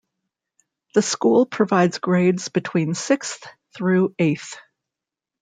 [0.95, 4.57] The school provides grades between sixth through eighth.